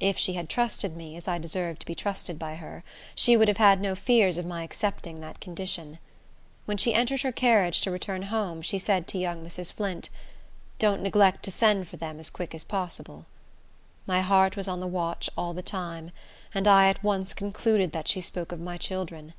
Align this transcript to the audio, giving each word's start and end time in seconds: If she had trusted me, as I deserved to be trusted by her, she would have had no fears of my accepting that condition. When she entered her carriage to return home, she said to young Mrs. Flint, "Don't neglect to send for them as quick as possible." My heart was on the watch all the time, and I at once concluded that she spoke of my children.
If 0.00 0.16
she 0.16 0.32
had 0.32 0.48
trusted 0.48 0.96
me, 0.96 1.16
as 1.18 1.28
I 1.28 1.36
deserved 1.36 1.80
to 1.80 1.86
be 1.86 1.94
trusted 1.94 2.38
by 2.38 2.54
her, 2.54 2.82
she 3.14 3.36
would 3.36 3.46
have 3.46 3.58
had 3.58 3.78
no 3.78 3.94
fears 3.94 4.38
of 4.38 4.46
my 4.46 4.62
accepting 4.62 5.20
that 5.20 5.38
condition. 5.38 5.98
When 6.64 6.78
she 6.78 6.94
entered 6.94 7.20
her 7.20 7.30
carriage 7.30 7.82
to 7.82 7.90
return 7.90 8.22
home, 8.22 8.62
she 8.62 8.78
said 8.78 9.06
to 9.08 9.18
young 9.18 9.44
Mrs. 9.44 9.70
Flint, 9.70 10.08
"Don't 10.78 11.02
neglect 11.02 11.42
to 11.42 11.50
send 11.50 11.88
for 11.88 11.98
them 11.98 12.18
as 12.18 12.30
quick 12.30 12.54
as 12.54 12.64
possible." 12.64 13.26
My 14.06 14.22
heart 14.22 14.56
was 14.56 14.66
on 14.66 14.80
the 14.80 14.86
watch 14.86 15.28
all 15.36 15.52
the 15.52 15.60
time, 15.60 16.10
and 16.54 16.66
I 16.66 16.88
at 16.88 17.04
once 17.04 17.34
concluded 17.34 17.92
that 17.92 18.08
she 18.08 18.22
spoke 18.22 18.52
of 18.52 18.60
my 18.60 18.78
children. 18.78 19.34